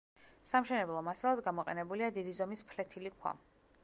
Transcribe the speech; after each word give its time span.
სამშენებლო 0.51 1.03
მასალად 1.07 1.41
გამოყენებულია 1.47 2.07
დიდი 2.15 2.33
ზომის 2.39 2.65
ფლეთილი 2.71 3.13
ქვა. 3.19 3.35